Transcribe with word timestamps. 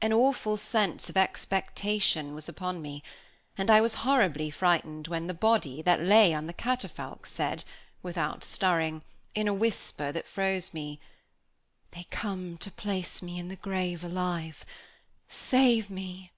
An 0.00 0.10
awful 0.10 0.56
sense 0.56 1.10
of 1.10 1.18
expectation 1.18 2.34
was 2.34 2.48
upon 2.48 2.80
me, 2.80 3.02
and 3.58 3.70
I 3.70 3.82
was 3.82 3.96
horribly 4.06 4.50
frightened 4.50 5.06
when 5.06 5.26
the 5.26 5.34
body 5.34 5.82
that 5.82 6.00
lay 6.00 6.32
on 6.32 6.46
the 6.46 6.54
catafalque 6.54 7.26
said 7.26 7.62
(without 8.02 8.42
stirring), 8.42 9.02
in 9.34 9.46
a 9.46 9.52
whisper 9.52 10.12
that 10.12 10.26
froze 10.26 10.72
me, 10.72 10.98
"They 11.90 12.04
come 12.04 12.56
to 12.56 12.70
place 12.70 13.20
me 13.20 13.38
in 13.38 13.48
the 13.48 13.56
grave 13.56 14.02
alive; 14.02 14.64
save 15.28 15.90
me." 15.90 16.32